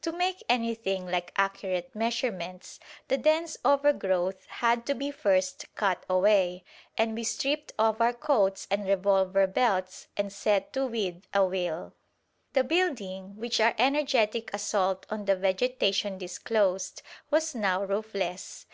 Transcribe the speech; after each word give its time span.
To 0.00 0.10
make 0.10 0.42
anything 0.48 1.04
like 1.06 1.34
accurate 1.36 1.94
measurements 1.94 2.80
the 3.08 3.18
dense 3.18 3.58
overgrowth 3.62 4.46
had 4.46 4.86
to 4.86 4.94
be 4.94 5.10
first 5.10 5.66
cut 5.74 6.02
away, 6.08 6.64
and 6.96 7.14
we 7.14 7.24
stripped 7.24 7.74
off 7.78 8.00
our 8.00 8.14
coats 8.14 8.66
and 8.70 8.86
revolver 8.86 9.46
belts 9.46 10.06
and 10.16 10.32
set 10.32 10.72
to 10.72 10.86
with 10.86 11.24
a 11.34 11.44
will. 11.44 11.92
The 12.54 12.64
building, 12.64 13.36
which 13.36 13.60
our 13.60 13.74
energetic 13.76 14.48
assault 14.54 15.04
on 15.10 15.26
the 15.26 15.36
vegetation 15.36 16.16
disclosed, 16.16 17.02
was 17.30 17.54
now 17.54 17.84
roofless. 17.84 18.64